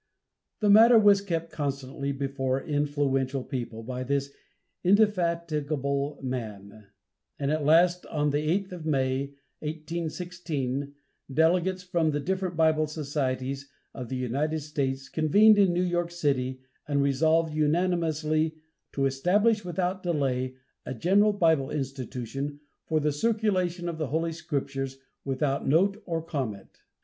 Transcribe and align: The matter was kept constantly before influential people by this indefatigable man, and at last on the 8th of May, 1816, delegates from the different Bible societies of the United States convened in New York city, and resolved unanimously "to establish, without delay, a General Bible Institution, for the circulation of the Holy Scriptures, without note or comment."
The 0.61 0.69
matter 0.71 0.97
was 0.97 1.21
kept 1.21 1.51
constantly 1.51 2.11
before 2.11 2.59
influential 2.59 3.43
people 3.43 3.83
by 3.83 4.03
this 4.03 4.31
indefatigable 4.83 6.17
man, 6.23 6.87
and 7.37 7.51
at 7.51 7.63
last 7.63 8.07
on 8.07 8.31
the 8.31 8.39
8th 8.39 8.71
of 8.71 8.85
May, 8.87 9.35
1816, 9.59 10.95
delegates 11.31 11.83
from 11.83 12.09
the 12.09 12.19
different 12.19 12.57
Bible 12.57 12.87
societies 12.87 13.69
of 13.93 14.09
the 14.09 14.15
United 14.15 14.61
States 14.61 15.07
convened 15.07 15.59
in 15.59 15.71
New 15.71 15.83
York 15.83 16.09
city, 16.09 16.61
and 16.87 17.03
resolved 17.03 17.53
unanimously 17.53 18.55
"to 18.93 19.05
establish, 19.05 19.63
without 19.63 20.01
delay, 20.01 20.55
a 20.83 20.95
General 20.95 21.31
Bible 21.31 21.69
Institution, 21.69 22.59
for 22.87 22.99
the 22.99 23.11
circulation 23.11 23.87
of 23.87 23.99
the 23.99 24.07
Holy 24.07 24.31
Scriptures, 24.31 24.97
without 25.23 25.67
note 25.67 26.01
or 26.07 26.23
comment." 26.23 26.81